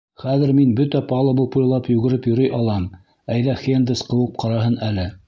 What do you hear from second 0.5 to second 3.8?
мин бөтә палуба буйлап йүгереп йөрөй алам, әйҙә